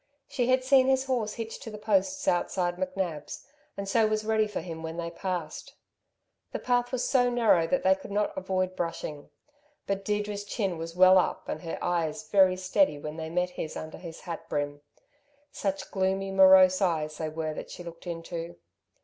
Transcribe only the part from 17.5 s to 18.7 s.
that she looked into.